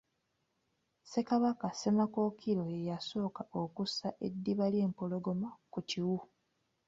[1.03, 6.17] Ssekabaka Ssemakookiro ye yasooka okussa eddiba ly’empologoma ku kiwu.